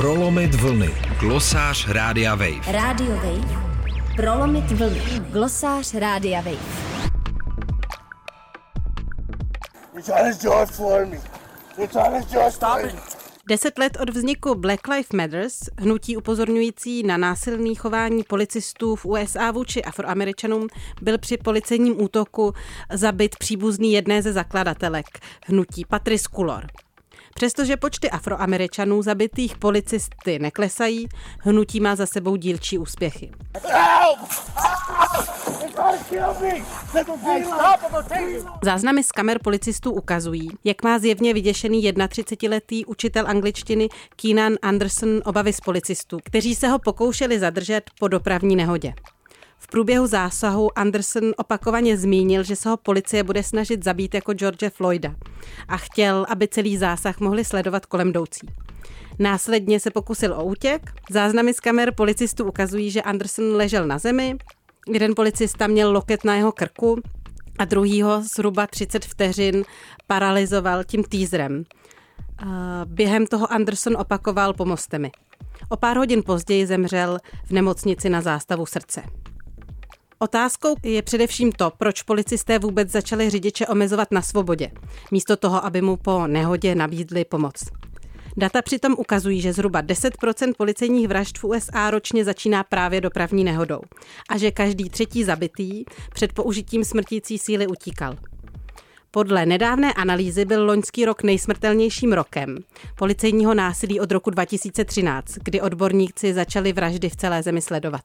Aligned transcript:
Prolomit 0.00 0.54
vlny. 0.54 0.90
Glosář 1.18 1.88
Rádia 1.88 2.34
Wave. 2.34 2.72
Radio 2.72 3.16
Wave. 3.16 3.62
Prolomit 4.16 4.70
vlny. 4.70 5.00
Glosář 5.30 5.94
Rádia 5.94 6.40
Wave. 6.40 6.56
Deset 13.48 13.78
let 13.78 13.96
od 14.00 14.10
vzniku 14.10 14.54
Black 14.54 14.88
Lives 14.88 15.12
Matters, 15.12 15.58
hnutí 15.78 16.16
upozorňující 16.16 17.02
na 17.02 17.16
násilný 17.16 17.74
chování 17.74 18.22
policistů 18.22 18.96
v 18.96 19.04
USA 19.06 19.50
vůči 19.50 19.84
afroameričanům, 19.84 20.68
byl 21.02 21.18
při 21.18 21.36
policejním 21.36 22.02
útoku 22.02 22.52
zabit 22.92 23.36
příbuzný 23.36 23.92
jedné 23.92 24.22
ze 24.22 24.32
zakladatelek 24.32 25.06
hnutí 25.46 25.84
Patrice 25.84 26.28
Kulor. 26.32 26.66
Přestože 27.34 27.76
počty 27.76 28.10
afroameričanů 28.10 29.02
zabitých 29.02 29.56
policisty 29.58 30.38
neklesají, 30.38 31.08
hnutí 31.38 31.80
má 31.80 31.96
za 31.96 32.06
sebou 32.06 32.36
dílčí 32.36 32.78
úspěchy. 32.78 33.30
Záznamy 38.62 39.04
z 39.04 39.12
kamer 39.12 39.38
policistů 39.44 39.92
ukazují, 39.92 40.48
jak 40.64 40.82
má 40.82 40.98
zjevně 40.98 41.34
vyděšený 41.34 41.92
31-letý 41.92 42.84
učitel 42.84 43.26
angličtiny 43.26 43.88
Keenan 44.16 44.52
Anderson 44.62 45.20
obavy 45.24 45.52
z 45.52 45.60
policistů, 45.60 46.18
kteří 46.24 46.54
se 46.54 46.68
ho 46.68 46.78
pokoušeli 46.78 47.38
zadržet 47.38 47.90
po 47.98 48.08
dopravní 48.08 48.56
nehodě. 48.56 48.94
V 49.62 49.66
průběhu 49.66 50.06
zásahu 50.06 50.78
Anderson 50.78 51.32
opakovaně 51.36 51.96
zmínil, 51.96 52.42
že 52.42 52.56
se 52.56 52.68
ho 52.68 52.76
policie 52.76 53.22
bude 53.22 53.42
snažit 53.42 53.84
zabít 53.84 54.14
jako 54.14 54.32
George 54.34 54.70
Floyda 54.70 55.14
a 55.68 55.76
chtěl, 55.76 56.26
aby 56.28 56.48
celý 56.48 56.76
zásah 56.76 57.20
mohli 57.20 57.44
sledovat 57.44 57.86
kolem 57.86 58.08
jdoucí. 58.08 58.46
Následně 59.18 59.80
se 59.80 59.90
pokusil 59.90 60.32
o 60.32 60.44
útěk. 60.44 60.92
Záznamy 61.10 61.54
z 61.54 61.60
kamer 61.60 61.94
policistů 61.94 62.44
ukazují, 62.44 62.90
že 62.90 63.02
Anderson 63.02 63.56
ležel 63.56 63.86
na 63.86 63.98
zemi, 63.98 64.36
jeden 64.92 65.14
policista 65.14 65.66
měl 65.66 65.92
loket 65.92 66.24
na 66.24 66.34
jeho 66.34 66.52
krku 66.52 67.00
a 67.58 67.64
druhýho 67.64 68.22
zhruba 68.22 68.66
30 68.66 69.04
vteřin 69.04 69.64
paralizoval 70.06 70.84
tím 70.84 71.04
týzrem. 71.04 71.64
Během 72.84 73.26
toho 73.26 73.52
Anderson 73.52 73.96
opakoval 73.96 74.52
pomozte 74.54 74.98
mi. 74.98 75.10
O 75.68 75.76
pár 75.76 75.96
hodin 75.96 76.22
později 76.26 76.66
zemřel 76.66 77.18
v 77.44 77.50
nemocnici 77.50 78.08
na 78.08 78.20
zástavu 78.20 78.66
srdce. 78.66 79.02
Otázkou 80.22 80.76
je 80.82 81.02
především 81.02 81.52
to, 81.52 81.72
proč 81.78 82.02
policisté 82.02 82.58
vůbec 82.58 82.90
začali 82.90 83.30
řidiče 83.30 83.66
omezovat 83.66 84.10
na 84.10 84.22
svobodě, 84.22 84.70
místo 85.10 85.36
toho, 85.36 85.64
aby 85.64 85.82
mu 85.82 85.96
po 85.96 86.26
nehodě 86.26 86.74
nabídli 86.74 87.24
pomoc. 87.24 87.54
Data 88.36 88.62
přitom 88.62 88.94
ukazují, 88.98 89.40
že 89.40 89.52
zhruba 89.52 89.82
10% 89.82 90.52
policejních 90.58 91.08
vražd 91.08 91.38
v 91.38 91.44
USA 91.44 91.90
ročně 91.90 92.24
začíná 92.24 92.64
právě 92.64 93.00
dopravní 93.00 93.44
nehodou 93.44 93.80
a 94.28 94.38
že 94.38 94.50
každý 94.50 94.90
třetí 94.90 95.24
zabitý 95.24 95.84
před 96.14 96.32
použitím 96.32 96.84
smrtící 96.84 97.38
síly 97.38 97.66
utíkal. 97.66 98.16
Podle 99.10 99.46
nedávné 99.46 99.92
analýzy 99.92 100.44
byl 100.44 100.66
loňský 100.66 101.04
rok 101.04 101.22
nejsmrtelnějším 101.22 102.12
rokem 102.12 102.56
policejního 102.96 103.54
násilí 103.54 104.00
od 104.00 104.12
roku 104.12 104.30
2013, 104.30 105.34
kdy 105.44 105.60
odborníci 105.60 106.34
začali 106.34 106.72
vraždy 106.72 107.08
v 107.08 107.16
celé 107.16 107.42
zemi 107.42 107.60
sledovat. 107.60 108.02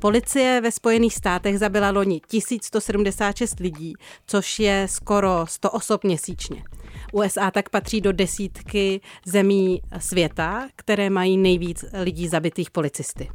Policie 0.00 0.60
ve 0.60 0.70
Spojených 0.70 1.14
státech 1.14 1.58
zabila 1.58 1.90
loni 1.90 2.20
1176 2.28 3.60
lidí, 3.60 3.94
což 4.26 4.58
je 4.58 4.86
skoro 4.90 5.46
100 5.48 5.70
osob 5.70 6.04
měsíčně. 6.04 6.62
USA 7.12 7.50
tak 7.50 7.68
patří 7.68 8.00
do 8.00 8.12
desítky 8.12 9.00
zemí 9.26 9.82
světa, 9.98 10.68
které 10.76 11.10
mají 11.10 11.38
nejvíc 11.38 11.84
lidí 12.02 12.28
zabitých 12.28 12.70
policisty. 12.70 13.28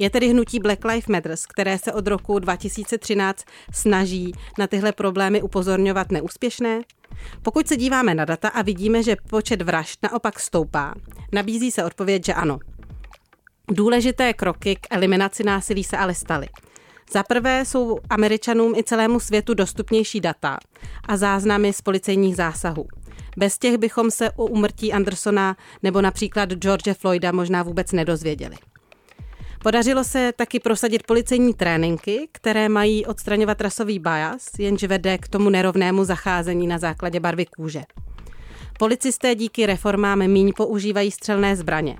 Je 0.00 0.10
tedy 0.10 0.28
hnutí 0.28 0.60
Black 0.60 0.84
Lives 0.84 1.06
Matter, 1.06 1.34
které 1.48 1.78
se 1.78 1.92
od 1.92 2.06
roku 2.06 2.38
2013 2.38 3.44
snaží 3.72 4.32
na 4.58 4.66
tyhle 4.66 4.92
problémy 4.92 5.42
upozorňovat 5.42 6.12
neúspěšné? 6.12 6.80
Pokud 7.42 7.68
se 7.68 7.76
díváme 7.76 8.14
na 8.14 8.24
data 8.24 8.48
a 8.48 8.62
vidíme, 8.62 9.02
že 9.02 9.16
počet 9.30 9.62
vražd 9.62 10.02
naopak 10.02 10.40
stoupá, 10.40 10.94
nabízí 11.32 11.70
se 11.70 11.84
odpověď, 11.84 12.24
že 12.24 12.34
ano. 12.34 12.58
Důležité 13.70 14.32
kroky 14.32 14.76
k 14.76 14.86
eliminaci 14.90 15.44
násilí 15.44 15.84
se 15.84 15.96
ale 15.96 16.14
staly. 16.14 16.48
Za 17.12 17.22
prvé 17.22 17.64
jsou 17.64 17.98
Američanům 18.10 18.74
i 18.76 18.82
celému 18.82 19.20
světu 19.20 19.54
dostupnější 19.54 20.20
data 20.20 20.58
a 21.08 21.16
záznamy 21.16 21.72
z 21.72 21.80
policejních 21.80 22.36
zásahů. 22.36 22.86
Bez 23.36 23.58
těch 23.58 23.78
bychom 23.78 24.10
se 24.10 24.30
o 24.30 24.46
umrtí 24.46 24.92
Andersona 24.92 25.56
nebo 25.82 26.00
například 26.00 26.52
George 26.52 26.94
Floyda 26.98 27.32
možná 27.32 27.62
vůbec 27.62 27.92
nedozvěděli. 27.92 28.56
Podařilo 29.62 30.04
se 30.04 30.32
taky 30.36 30.60
prosadit 30.60 31.02
policejní 31.02 31.54
tréninky, 31.54 32.28
které 32.32 32.68
mají 32.68 33.06
odstraňovat 33.06 33.60
rasový 33.60 33.98
bias, 33.98 34.50
jenž 34.58 34.84
vede 34.84 35.18
k 35.18 35.28
tomu 35.28 35.50
nerovnému 35.50 36.04
zacházení 36.04 36.66
na 36.66 36.78
základě 36.78 37.20
barvy 37.20 37.46
kůže. 37.46 37.82
Policisté 38.78 39.34
díky 39.34 39.66
reformám 39.66 40.26
míň 40.26 40.52
používají 40.56 41.10
střelné 41.10 41.56
zbraně. 41.56 41.98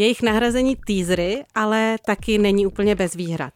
Jejich 0.00 0.22
nahrazení 0.22 0.76
týzry 0.86 1.44
ale 1.54 1.96
taky 2.06 2.38
není 2.38 2.66
úplně 2.66 2.94
bez 2.94 3.14
výhrad. 3.14 3.52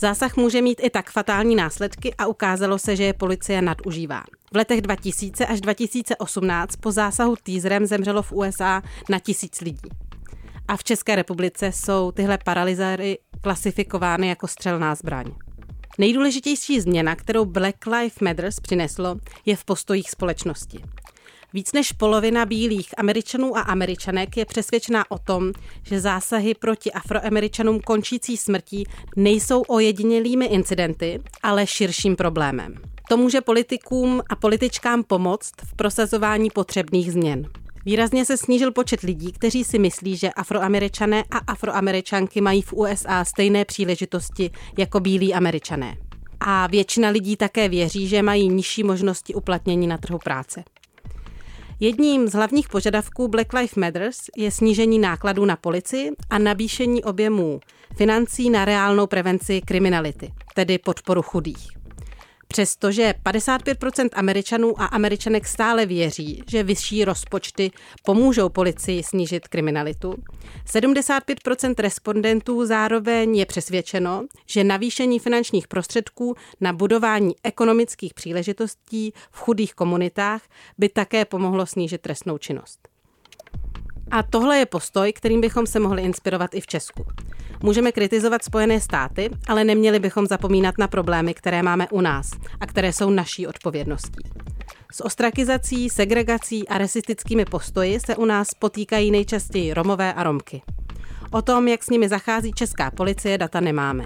Zásah 0.00 0.36
může 0.36 0.62
mít 0.62 0.80
i 0.82 0.90
tak 0.90 1.10
fatální 1.10 1.56
následky 1.56 2.14
a 2.14 2.26
ukázalo 2.26 2.78
se, 2.78 2.96
že 2.96 3.04
je 3.04 3.12
policie 3.12 3.62
nadužívá. 3.62 4.22
V 4.52 4.56
letech 4.56 4.80
2000 4.80 5.46
až 5.46 5.60
2018 5.60 6.76
po 6.76 6.92
zásahu 6.92 7.34
týzrem 7.42 7.86
zemřelo 7.86 8.22
v 8.22 8.32
USA 8.32 8.82
na 9.08 9.18
tisíc 9.18 9.60
lidí. 9.60 9.88
A 10.68 10.76
v 10.76 10.84
České 10.84 11.16
republice 11.16 11.72
jsou 11.72 12.12
tyhle 12.12 12.38
paralyzáry 12.44 13.18
klasifikovány 13.40 14.28
jako 14.28 14.48
střelná 14.48 14.94
zbraň. 14.94 15.26
Nejdůležitější 15.98 16.80
změna, 16.80 17.16
kterou 17.16 17.44
Black 17.44 17.86
Lives 17.86 18.20
Matters 18.20 18.60
přineslo, 18.60 19.16
je 19.46 19.56
v 19.56 19.64
postojích 19.64 20.10
společnosti. 20.10 20.84
Víc 21.54 21.72
než 21.72 21.92
polovina 21.92 22.46
bílých 22.46 22.88
Američanů 22.98 23.56
a 23.56 23.60
Američanek 23.60 24.36
je 24.36 24.44
přesvědčená 24.44 25.10
o 25.10 25.18
tom, 25.18 25.52
že 25.82 26.00
zásahy 26.00 26.54
proti 26.54 26.92
afroameričanům 26.92 27.80
končící 27.80 28.36
smrtí 28.36 28.84
nejsou 29.16 29.60
ojedinělými 29.60 30.46
incidenty, 30.46 31.20
ale 31.42 31.66
širším 31.66 32.16
problémem. 32.16 32.74
To 33.08 33.16
může 33.16 33.40
politikům 33.40 34.22
a 34.28 34.36
političkám 34.36 35.04
pomoct 35.04 35.52
v 35.64 35.76
prosazování 35.76 36.50
potřebných 36.50 37.12
změn. 37.12 37.48
Výrazně 37.84 38.24
se 38.24 38.36
snížil 38.36 38.72
počet 38.72 39.00
lidí, 39.00 39.32
kteří 39.32 39.64
si 39.64 39.78
myslí, 39.78 40.16
že 40.16 40.30
afroameričané 40.30 41.24
a 41.30 41.38
afroameričanky 41.38 42.40
mají 42.40 42.62
v 42.62 42.72
USA 42.72 43.24
stejné 43.24 43.64
příležitosti 43.64 44.50
jako 44.78 45.00
bílí 45.00 45.34
američané. 45.34 45.96
A 46.40 46.66
většina 46.66 47.08
lidí 47.08 47.36
také 47.36 47.68
věří, 47.68 48.08
že 48.08 48.22
mají 48.22 48.48
nižší 48.48 48.82
možnosti 48.82 49.34
uplatnění 49.34 49.86
na 49.86 49.98
trhu 49.98 50.18
práce. 50.18 50.64
Jedním 51.82 52.28
z 52.28 52.32
hlavních 52.32 52.68
požadavků 52.68 53.28
Black 53.28 53.52
Lives 53.52 53.74
Matters 53.74 54.18
je 54.36 54.50
snížení 54.50 54.98
nákladů 54.98 55.44
na 55.44 55.56
policii 55.56 56.10
a 56.30 56.38
navýšení 56.38 57.04
objemů 57.04 57.60
financí 57.96 58.50
na 58.50 58.64
reálnou 58.64 59.06
prevenci 59.06 59.60
kriminality, 59.60 60.32
tedy 60.54 60.78
podporu 60.78 61.22
chudých. 61.22 61.81
Přestože 62.52 63.14
55% 63.24 64.08
Američanů 64.12 64.80
a 64.80 64.86
Američanek 64.86 65.46
stále 65.46 65.86
věří, 65.86 66.42
že 66.50 66.62
vyšší 66.62 67.04
rozpočty 67.04 67.70
pomůžou 68.04 68.48
policii 68.48 69.02
snížit 69.02 69.48
kriminalitu, 69.48 70.14
75% 70.66 71.74
respondentů 71.78 72.66
zároveň 72.66 73.36
je 73.36 73.46
přesvědčeno, 73.46 74.26
že 74.46 74.64
navýšení 74.64 75.18
finančních 75.18 75.68
prostředků 75.68 76.34
na 76.60 76.72
budování 76.72 77.34
ekonomických 77.44 78.14
příležitostí 78.14 79.12
v 79.30 79.38
chudých 79.38 79.74
komunitách 79.74 80.42
by 80.78 80.88
také 80.88 81.24
pomohlo 81.24 81.66
snížit 81.66 82.00
trestnou 82.00 82.38
činnost. 82.38 82.88
A 84.10 84.22
tohle 84.22 84.58
je 84.58 84.66
postoj, 84.66 85.12
kterým 85.12 85.40
bychom 85.40 85.66
se 85.66 85.80
mohli 85.80 86.02
inspirovat 86.02 86.54
i 86.54 86.60
v 86.60 86.66
Česku. 86.66 87.04
Můžeme 87.62 87.92
kritizovat 87.92 88.44
Spojené 88.44 88.80
státy, 88.80 89.30
ale 89.48 89.64
neměli 89.64 89.98
bychom 89.98 90.26
zapomínat 90.26 90.78
na 90.78 90.88
problémy, 90.88 91.34
které 91.34 91.62
máme 91.62 91.88
u 91.90 92.00
nás 92.00 92.30
a 92.60 92.66
které 92.66 92.92
jsou 92.92 93.10
naší 93.10 93.46
odpovědností. 93.46 94.30
S 94.92 95.04
ostrakizací, 95.04 95.90
segregací 95.90 96.68
a 96.68 96.78
rasistickými 96.78 97.44
postoji 97.44 98.00
se 98.00 98.16
u 98.16 98.24
nás 98.24 98.48
potýkají 98.58 99.10
nejčastěji 99.10 99.74
Romové 99.74 100.14
a 100.14 100.22
Romky. 100.22 100.62
O 101.30 101.42
tom, 101.42 101.68
jak 101.68 101.82
s 101.82 101.90
nimi 101.90 102.08
zachází 102.08 102.52
česká 102.52 102.90
policie, 102.90 103.38
data 103.38 103.60
nemáme. 103.60 104.04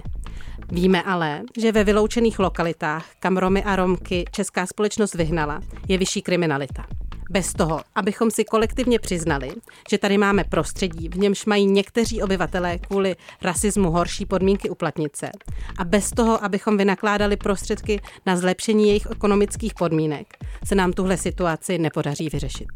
Víme 0.72 1.02
ale, 1.02 1.42
že 1.58 1.72
ve 1.72 1.84
vyloučených 1.84 2.38
lokalitách, 2.38 3.06
kam 3.20 3.36
Romy 3.36 3.64
a 3.64 3.76
Romky 3.76 4.24
česká 4.30 4.66
společnost 4.66 5.14
vyhnala, 5.14 5.60
je 5.88 5.98
vyšší 5.98 6.22
kriminalita. 6.22 6.86
Bez 7.30 7.52
toho, 7.52 7.80
abychom 7.94 8.30
si 8.30 8.44
kolektivně 8.44 8.98
přiznali, 8.98 9.50
že 9.90 9.98
tady 9.98 10.18
máme 10.18 10.44
prostředí, 10.44 11.08
v 11.08 11.18
němž 11.18 11.46
mají 11.46 11.66
někteří 11.66 12.22
obyvatelé 12.22 12.78
kvůli 12.78 13.16
rasismu 13.42 13.90
horší 13.90 14.26
podmínky 14.26 14.70
uplatnice. 14.70 15.30
A 15.78 15.84
bez 15.84 16.10
toho, 16.10 16.44
abychom 16.44 16.76
vynakládali 16.76 17.36
prostředky 17.36 18.00
na 18.26 18.36
zlepšení 18.36 18.88
jejich 18.88 19.06
ekonomických 19.10 19.74
podmínek, 19.74 20.26
se 20.64 20.74
nám 20.74 20.92
tuhle 20.92 21.16
situaci 21.16 21.78
nepodaří 21.78 22.28
vyřešit. 22.28 22.68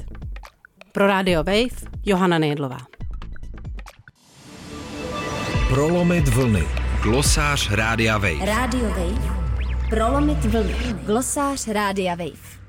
Pro 0.92 1.06
Radio 1.06 1.44
Wave 1.44 1.90
Johana 2.04 2.38
Nejedlová. 2.38 2.78
Prolomit 5.68 6.28
vlny. 6.28 6.64
Glosář 7.02 7.70
Rádia 7.70 8.18
Wave. 8.18 8.46
Radio 8.46 8.88
Wave. 8.88 9.40
Prolomit 9.90 10.44
vlny. 10.44 10.74
Glosář 11.06 11.68
Rádia 11.68 12.14
Wave. 12.14 12.59